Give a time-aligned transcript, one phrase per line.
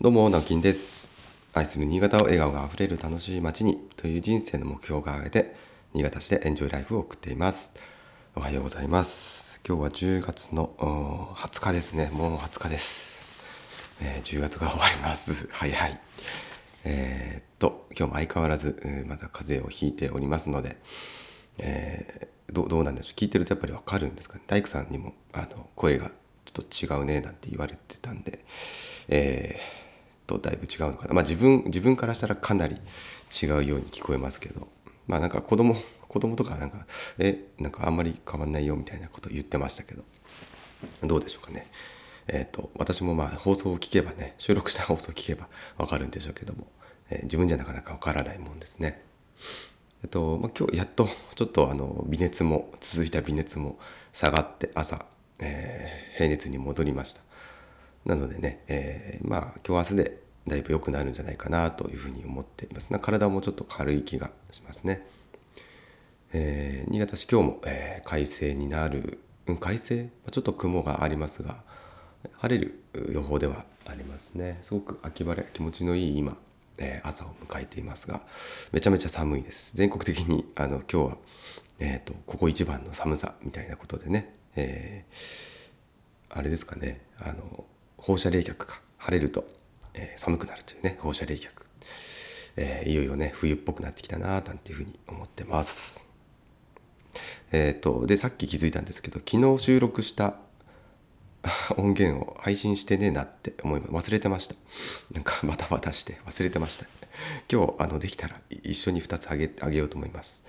[0.00, 1.10] どうも、直金です。
[1.52, 5.56] 愛する新潟を笑顔があふれる楽しい街にという人生の目標を掲げて、
[5.92, 7.72] 新潟市でエンジョイライフを送っています。
[8.36, 9.60] おはようございます。
[9.66, 10.70] 今日は10月の
[11.36, 12.10] 20日ですね。
[12.12, 13.42] もう20日です。
[14.00, 15.48] えー10月が終わります。
[15.50, 16.00] はいはい。
[16.84, 20.76] えーっと、今日も相変わらず、まだ風邪をひいておりますので、
[21.58, 26.12] えーどうどうなんでしょう聞いてるとやっぱりわかるんですかね大工さんにもあの声が
[26.46, 28.38] ちょっと違うねなんて言われてたんで
[29.08, 29.87] えー、
[30.28, 31.14] とだいぶ違うのかな。
[31.14, 32.76] まあ自分自分からしたらかなり
[33.42, 34.68] 違うように聞こえますけど。
[35.08, 35.74] まあなんか子供
[36.06, 36.86] 子供とかなんか
[37.18, 40.04] えなんかあんまり変わんないよみたいなこと言ってましたけど。
[41.02, 41.66] どうでしょうかね。
[42.28, 46.66] えっ、と私もまあ放送を聞けばね収録した放送を聞けばわかるんでしょうけども、
[47.10, 49.02] えー自分じゃなかなかわからないもんですね。
[50.02, 53.78] えっと、まあ、今日やっとちょっとあの微熱も続いた微熱も
[54.12, 55.06] 下がって朝、
[55.40, 57.22] えー平熱に戻りました。
[58.08, 62.90] なのでね、えーまあ今日明日でだいぶ良くなるんじゃないかなというふうに思っています。
[62.90, 65.06] な体もちょっと軽い気がしますね。
[66.32, 70.10] えー新潟市今日も、えー快晴になる、うん、快晴？
[70.24, 71.62] まちょっと雲がありますが
[72.38, 74.58] 晴れる予報ではありますね。
[74.62, 76.38] すごく秋晴れ気持ちのいい今、
[76.78, 78.22] えー朝を迎えていますが
[78.72, 79.76] めちゃめちゃ寒いです。
[79.76, 81.18] 全国的にあの今日は、
[81.78, 85.58] えー、とここ一番の寒さみたいなことでね、えー
[86.30, 87.64] あれですかねあの
[87.98, 89.44] 放射冷却が晴れると、
[89.94, 91.48] えー寒くなるというね放射冷却、
[92.56, 96.04] えーいよいよね冬っぽくなってきたななんていうふうに思ってます。
[97.52, 100.36] えっ、とでさっき気づいたんですけど昨日収録した
[101.76, 104.54] 音源を配信してねえなって思い忘れてました。
[105.12, 106.86] なんかバタバタして忘れてました。
[107.50, 110.42] 今日あのできたら一緒に2つあげあげようと思います。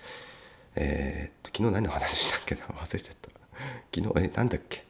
[0.76, 2.62] えっ、と昨日何の話したっけな？
[2.66, 3.30] 忘れちゃった。
[3.96, 4.84] 昨日えなんだっけ？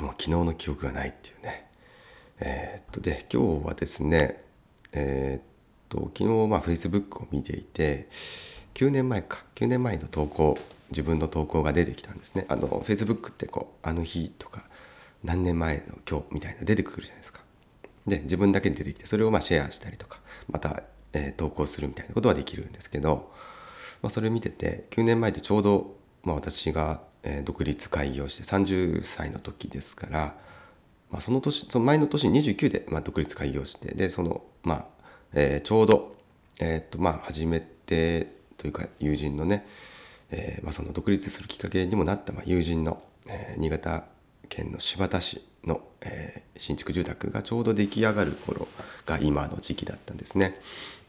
[0.00, 1.66] もう昨日の記憶がないっていうね。
[2.40, 4.42] えーっとで今日はですね
[4.92, 5.42] えーっ
[5.88, 8.08] と昨日まあ Facebook を見ていて
[8.74, 10.56] 9年前か9年前の投稿
[10.90, 12.46] 自分の投稿が出てきたんですね。
[12.48, 14.64] あの Facebook ってこうあの日とか
[15.22, 17.40] 何年前の今日みたいな出てくるじゃないですか。
[18.06, 20.82] で自分だけに出てきてそれをまあシェアしたりとかまた、
[21.12, 23.30] えー投稿するみたいなことはできるんですけど、
[24.02, 30.36] まあ、それを見てて9年前ってちょうど、まあ、私が、えー独立開業して30歳の時ですから、
[31.10, 34.86] まあ、その年その前の年29で、まあ、独立開業してでそのまあ、
[35.34, 36.16] えーちょうど
[36.60, 39.66] えーっとまあ初めてというか友人のね、
[40.30, 44.04] えーまあ、その独立するきっかけにもなった、まあ、友人の、えー新潟
[44.48, 48.68] 県の新発田市の、えー新築住宅がちょうど出来上がる頃
[49.06, 50.60] が今の時期だったんですね。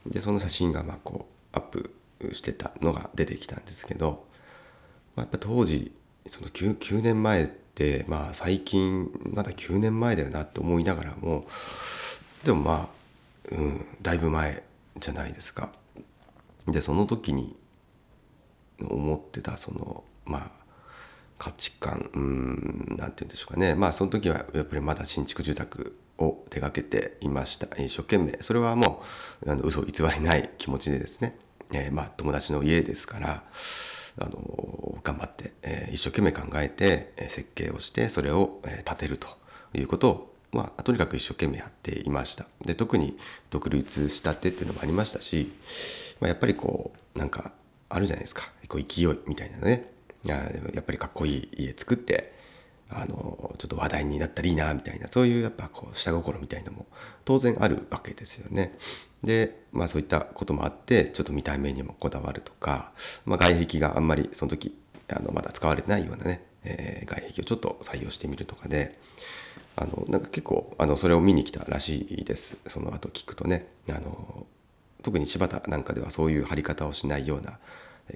[0.06, 1.94] でその写真がまあこうアップ
[2.32, 4.26] してたのが出てきたんですけど、
[5.16, 5.92] まあ、やっぱ当時
[6.28, 11.46] その 9, 9年前ってまあ最近まだ9年前だよなって思いながらも
[12.44, 12.90] でもまあ、
[13.52, 14.64] うん、だいぶ前
[15.00, 15.72] じゃないですか。
[16.68, 17.56] でその時に
[18.80, 20.52] 思ってたそのまあ
[21.38, 23.74] 価値観うんなんて言うんでしょうかね。
[23.74, 27.68] まあその時はやっぱりまだ新築住宅を手がけていました。
[27.82, 28.38] 一生懸命。
[28.42, 29.04] それはも
[29.44, 31.38] うあの嘘偽りない気持ちでですね、
[31.74, 33.44] えーまあ友達の家ですから。
[34.18, 39.28] あの頑張って、え一生懸命考えて、え設計をしてそれを、えー建てると
[39.74, 42.46] いうことをまあ、とにかく一生懸命やっていました。
[42.66, 43.18] で特に
[43.50, 45.52] 独立したてっていうのもありましたし、
[46.20, 47.54] まあ、やっぱりこうなんか
[47.90, 48.52] あるじゃないですか。
[48.68, 49.90] こう勢いみたいなね。
[50.24, 50.36] や
[50.74, 52.34] やっぱりかっこいい家作って
[52.94, 56.86] あのちょっと話題になったらいいなみたいなそういうやっぱこう下心みたいのも
[57.26, 58.78] 当然あるわけですよね。
[59.24, 62.92] でまあそういったこともあってちょっと見た目にもこだわるとか、
[63.26, 64.76] まあ、外壁があんまりその時
[65.10, 68.98] あのまだ使われてないようなね、えー外壁をちょっと採用してみるとかで
[69.76, 74.46] あのなんか結構あのそれを見に来たらしいですその後聞くとねあの
[75.04, 77.58] 特に柴田なんかではそういう貼り方をしないような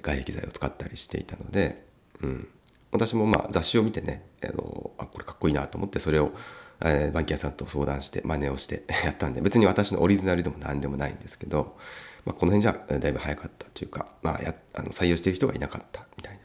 [0.02, 1.84] 外壁材を使ったりしていたので、
[2.22, 2.48] うん、
[2.92, 6.32] 私もまあ雑誌を見てねあのあこれかっこいいなと思ってそれを、
[6.80, 11.76] えー、バンキ屋さんと相談して真似をして やったんで別に私のオリジナルでも何でもないんですけど、
[12.24, 16.40] まあ、この辺じゃだいぶ早かったというか、まあ、やあの採用してる人がいなかったみたいな、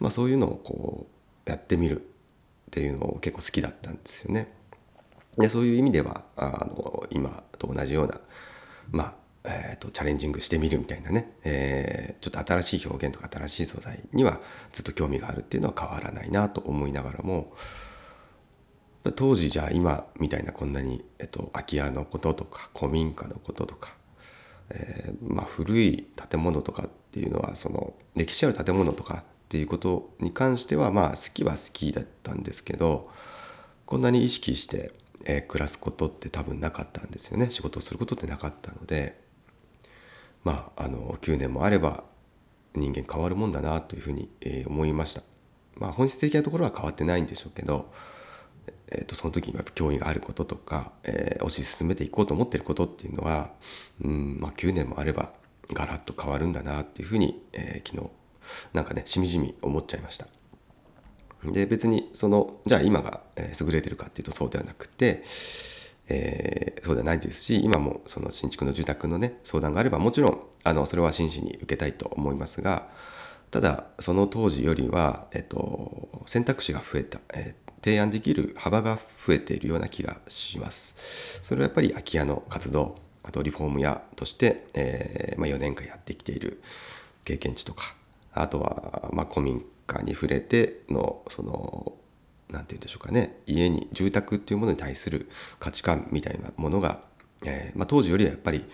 [0.00, 1.06] まあ、そういうのをこ
[1.46, 2.04] うやってみるっ
[2.70, 4.52] ていうのを結構好きだったんですよね。
[5.36, 8.20] でそういう意味ではあの今と同じような、
[8.90, 14.40] まえー、とチャレンジングしてみるみたいなね、えーちょっと新しい表現とか新しい素材には
[14.70, 17.52] ずっと興味があるっていうのは変わらないなと思いながらも。
[19.16, 23.96] 当時じゃあ今みたいなこんなに、えっと、空き家のこととか古民家のこととか、
[24.70, 33.10] えーまあ、古い建物とかっていうのはその歴史ある建物とかっていうことに関してはまあ好きは好きだったんですけど
[33.86, 34.92] こんなに意識して、
[35.24, 37.50] えー暮らすことって多分なかったんですよね。
[37.50, 39.20] 仕事をすることってなかったので。
[40.44, 42.04] まああの9年もあれば
[42.74, 45.22] 人間変わるもんだなというふうに、えー思いました。
[45.76, 47.92] まあ本質的なところは変わってないんでしょうけど、
[48.88, 53.52] えー、とその時にやっぱ興味があることとか、えー推し進めていこうと思ってることっていうのは、
[54.02, 55.32] うんまあ、9年もあれば
[55.72, 58.10] ガラッと変わるんだなっていうふうに、えー昨日
[58.72, 60.26] なんかねしみじみ思っちゃいました。
[61.44, 65.24] で別にそのじゃあ今が優れてるかっていうとそうではなくて、
[66.08, 72.88] えーそうではないですし今もその新築の住宅のね相談があればもちろんあのそれは真摯に受けたいと思いますが
[73.52, 81.40] ただその当時よりは、えっと、選択肢が増えた、えー提案できる幅が増えているような気がします。
[81.42, 86.62] それはやっぱり空き家の活動あとリフォーム屋として、えーまあ、4年間やってきている
[87.24, 87.94] 経験値とか
[88.34, 91.94] あとは、まあ、古民家に触れてのその
[92.52, 95.28] なんて言うんでしょうかね家に住宅っていうものに対する
[95.58, 97.00] 価値観みたいなものが、
[97.44, 98.64] えーまあ、当時よりはやっぱり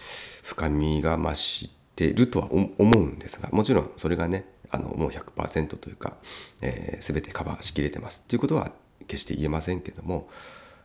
[0.42, 6.16] 深みが増してるとは思うんですがもちろんそれがねあのもう100%というか、
[6.60, 8.72] えー全てカバーしきれてますっていうことは
[9.06, 10.28] 決して言えませんけども、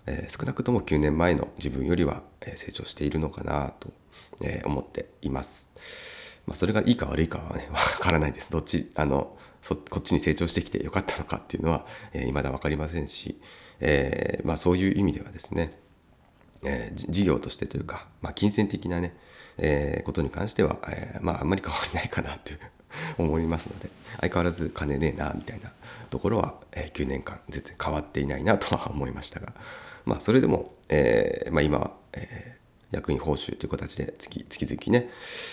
[0.06, 2.24] えー少なくとも9年前の自分よりは
[2.56, 3.90] 成長しているのかなと、
[4.42, 5.70] え思っています。
[6.46, 8.52] まあ、それがいいか悪いかはね、わからないです。
[8.52, 13.40] どっち、あの、そこっちに成長してきてよかったのかっていうのは、えー未だ分かりませんし、
[13.80, 15.80] えーまあそういう意味ではですね、
[16.64, 19.18] えー事業としてというか、まあ、金銭的なね、
[19.58, 22.60] えーことに関しては、えーまああんまり変わりないかなという
[23.18, 23.90] 思いますので
[24.20, 25.72] 相変わらず金ねえなみたいな
[26.10, 29.54] ところは、え9年間全然変わっていないなとは思いましたが
[30.06, 32.58] まあそれでも、えま、今は、え
[32.94, 35.10] 役員報酬という形で月月々ね、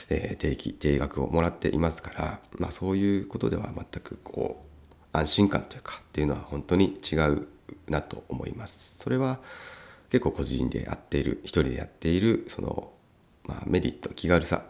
[0.09, 7.49] えー定期定額をもらっていますから、まあ、そういうことでは全くこう安心感というかっていうのは本当に違う
[7.89, 8.99] なと思います。
[8.99, 9.41] それは
[10.11, 12.93] 結構個人でやっている一人でやっているその、
[13.45, 14.65] まあ、メリット気軽さ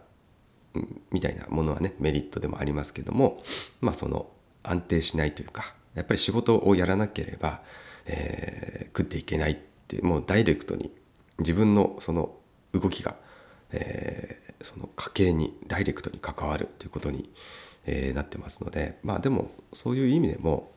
[1.10, 3.42] みたいなものはねメリットでもありますけども
[3.80, 4.28] まあその
[4.62, 7.62] 安定しないというかやっぱり仕事をやらなければ、
[8.06, 9.56] えー食っていけないっ
[9.86, 10.90] てもうダイレクトに
[11.38, 12.34] 自分のその
[12.72, 13.16] 動きが、
[13.72, 17.30] えーその家計にダイレクトに関わるということに、
[17.86, 20.70] えーなってますのでまあでもそういう意味でも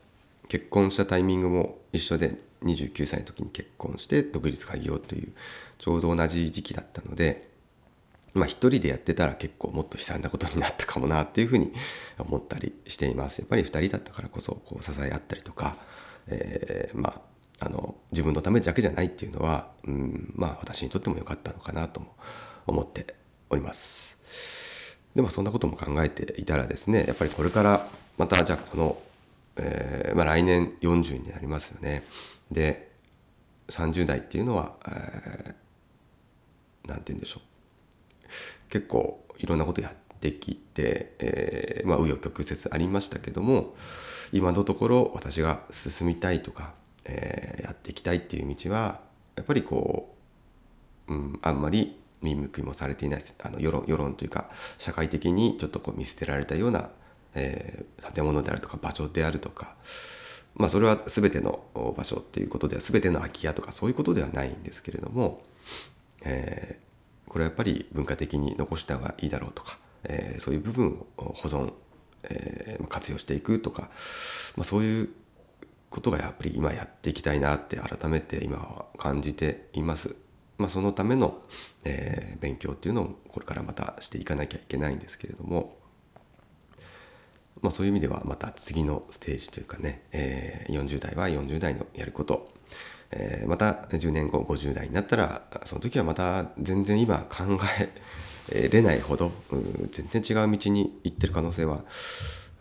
[0.48, 5.32] 結婚したタイミングも一緒で29歳の時に結婚して独立開業という
[5.78, 7.48] ちょうど同じ時期だったので
[8.32, 11.72] まあ一人でやってたら結構もっと悲惨なことになったかもなっていうふうに
[12.18, 13.40] 思ったりしています。
[13.40, 15.76] やっぱり二人だったからこそこう支え合ったりとか、
[16.26, 17.33] えーまあ
[18.12, 22.14] 自分のためだけじゃないっていうのは、うん、まあ私にとっても良かったのかなとも
[22.66, 23.14] 思って
[23.50, 24.16] おります。
[25.14, 27.86] でもそんなことも考えていたらですねやっぱりこれから
[28.18, 28.98] またじゃあこの、
[29.56, 32.04] えーまあ、来年40になりますよね。
[32.50, 32.90] で
[33.68, 35.64] 30代っていうのは、えー
[36.86, 38.28] なんて言うんでしょう
[38.68, 43.74] 結構いろんなことやってきて、えーまあ紆余曲折ありましたけども
[44.32, 46.74] 今のところ私が進みたいとか、
[47.04, 49.00] えーやっていきたいっていう道は
[49.36, 50.14] やっぱりこ
[51.08, 56.90] う、うん、あんまり見向きもされていないあの世論世論というか社会的にちょっとこう見捨てられたような、
[57.34, 59.76] えー建物であるとか場所であるとか
[60.54, 61.64] まあそれは全ての
[61.96, 65.42] 場所っていうことでは全ての空き家とかそういうことではないんですけれども、
[66.24, 66.84] えー
[67.26, 71.72] これはやっぱり文化的に残した方がいいだろうとか、えーそういう部分を保存、
[72.24, 73.90] えー活用していくとか、
[74.56, 75.08] まあ、そういう
[75.94, 80.16] ことがやっぱり今やっていきたいなって改めて今は感じています。
[80.58, 81.40] まあ、そのための、
[81.84, 85.78] えー勉強っていうのをこれからまたしていかなきゃいけないんですけれども、
[87.62, 92.52] まあ、そういう意味ではまた次のステージというかね、えー40代は40代のやること、
[93.12, 97.44] えーまた10年後50代になったらその時はまた全然今考
[98.52, 99.32] えれないほど
[99.90, 101.84] 全然違う道に行ってる可能性は、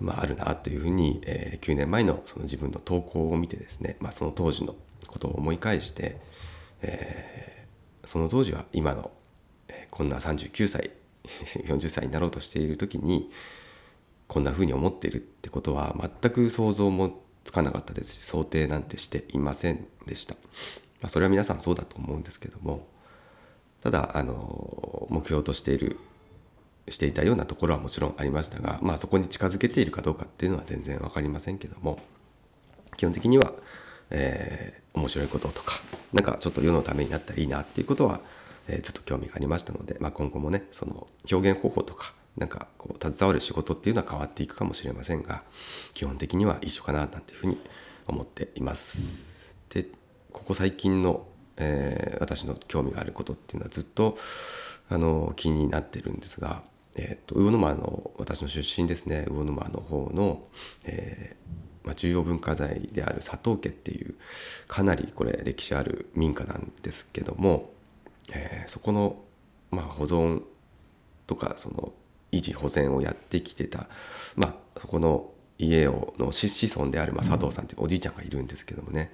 [0.04, 4.76] まあ、あるなというふうに、えー9年前のその自分の投稿を見てですね、まあ、その当時の
[5.08, 6.18] ことを思い返して、
[6.82, 7.44] えー
[8.06, 9.12] その当時は今の、
[9.70, 10.92] えーこんな39歳
[11.46, 13.32] 40歳になろうとしている時に
[14.28, 22.88] こんな風に思っているってことは全く想像もつかなかったですし想定なんてしていませんでした、まあ、それは皆さんそうだと思うんですけども
[23.82, 25.98] ただあの目標としている
[26.90, 32.00] していたようなところはもちろんありましたが、まあ、そこに近づけているかどうかっていうのは全然分かりませんけども
[32.98, 33.52] 基本的には、
[34.10, 35.80] えー面白いこととか
[36.14, 38.20] なんかちょっと世のためになったらいいなっていうことは、
[38.68, 45.42] えーずっと興味がありましたので、まあ、今後もねその表現方法とかなんかこう携わる仕事っていうのは変わっていくかもしれませんが
[45.96, 47.58] 基本的には一緒かななんていうふうに
[48.06, 49.58] 思っています。
[49.70, 49.88] で
[50.32, 51.26] ここ最近の
[51.58, 54.18] えー、私の興味があることっていうのはずっと
[54.90, 56.64] あの気になってるんですが、
[56.96, 59.26] えーと、魚沼の私の出身ですね。
[59.30, 60.44] 魚沼の方の、
[60.86, 64.16] えー、まあ、重要文化財である佐藤家っていう
[64.68, 67.72] かなりこれ歴史ある民家なんですけども、
[68.34, 69.18] えー、そこの、
[69.72, 70.44] まあ、保存
[71.28, 71.94] とかその
[72.32, 73.88] 維持保全をやってきてた、
[74.36, 79.12] まあ、そこの家をの子孫である、まあ、佐藤さんっていうおじいちゃんがいるんですけどもね。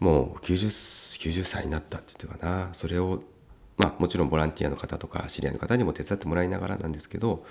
[0.00, 0.66] もう 90,
[1.30, 2.70] 90歳になったって言ってかな。
[2.72, 3.22] それを
[3.76, 7.44] まあもちろんボランティアの方とか知り合いの方にも手伝ってもらいながらなんですけど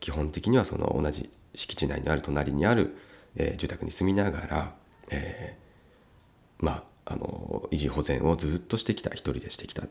[0.00, 2.96] 基本的にはその同じ敷地内にある隣にある、
[3.36, 4.74] えー、住宅に住みながら、
[5.10, 9.84] えー、まああの維持保全をずっとしてきた一人でしてきた。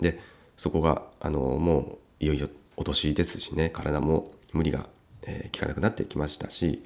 [0.00, 0.20] で
[0.56, 4.88] そこがあのもういよいよお年ですしね体も無理が、
[5.22, 6.82] えー、効かなくなってきましたし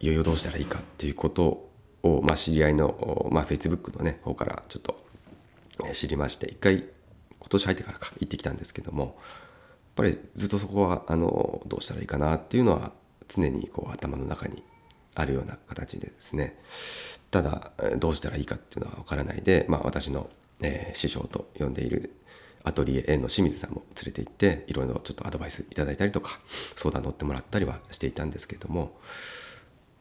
[0.00, 1.68] いよいよどうしたらいいかっていうこと
[2.02, 5.02] を、まあ、知り合いの、まあ、Facebook のね方からちょっと
[5.92, 9.14] 知りまして一回今年入ってからか行ってきたんですけどもやっ
[9.96, 12.92] ぱりずっとそこはあのどうしたらいいかなっていうのは
[13.28, 14.62] 常にこう頭の中に
[15.14, 16.56] あるような形でですね。
[17.30, 20.28] ただどうしたらいいかっていうのは分からないで、まあ、私の、
[20.62, 22.16] えー、師匠と呼んでいる
[22.64, 26.40] アトリエの清水さんも連れて行っていろいろちょっとアドバイスいただいたりとか
[26.76, 28.98] 相談乗ってもらったりはしていたんですけども、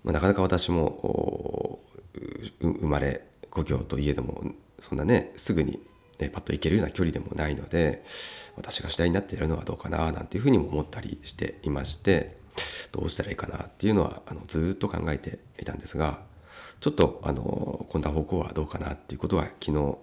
[0.03, 1.79] まあ、なかなか私も
[2.61, 4.43] 生まれ故郷といえども
[4.81, 5.79] そんなねすぐに、
[6.19, 8.03] ね、パッと行けるような距離でもないので
[8.55, 12.37] 私が主体になってやるのはどうかななんていうふうにも思ったりしていまして
[12.91, 16.21] どうしたらいいかなっていうのはあのずっと考えていたんですが
[16.79, 19.97] ちょっとあのこんな方向はどうかなっていうことは昨日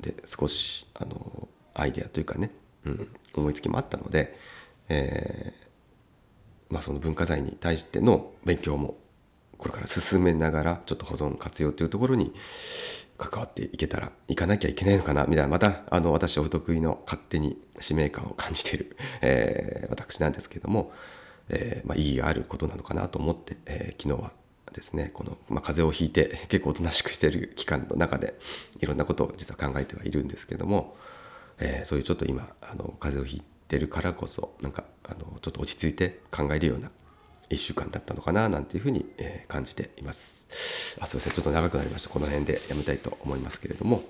[0.00, 2.50] で少しあのアイデアというかね、
[2.84, 4.38] うん、思いつきもあったので、
[4.88, 8.96] えー、まあ、その文化財に対しての勉強も
[9.58, 12.32] これから進めながらちょっと保存活用というところに
[13.18, 20.92] 関わっていけたら行かなきゃいけないのかなみたいなまたあの私お得意の勝手に使命感を感じている、 えー、私なんですけども、
[21.48, 24.32] えー、まあ、意義があることなのかなと思って、えー、昨日は
[24.72, 28.34] ですねこの、まあ、風邪をひいて 結構おとなしくしている期間の中で
[28.80, 30.96] いろんなことを実は考えてはいるんですけども、
[31.58, 36.90] えそういうちょっと今あの風邪をひいてるからこそなんかあのちょっと落ち着いて考えるような
[37.50, 40.44] 1週間だったのかななんていうふうに、え感じています。
[41.00, 44.02] あすいませんちょっと長くなりましたこの辺でやめたいと思いますけれども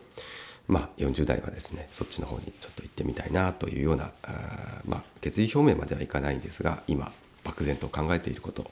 [0.68, 7.12] まあ40代はですねそっちの方にちょっと行ってみたいなというようなあまあ決意表明まではいかないんですが今
[7.44, 8.70] 漠然と考えていること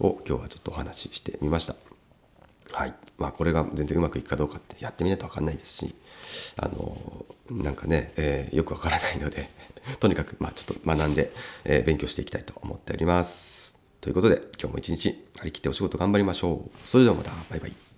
[0.00, 1.74] を今日はちょっとお話ししてみました。
[2.72, 5.94] はいまあ、これが全然うまくいくかどうかってやってみないと分かんないですし
[6.56, 9.50] あのなんかね、えー、よくわからないので
[10.00, 11.32] とにかく、まあ、ちょっと学んで、
[11.64, 13.61] えー、勉強していきたいと思っております。
[14.02, 16.70] ということで今日も一日張り切ってお仕事頑張りましょう。
[16.84, 17.91] それではまたバイバイ。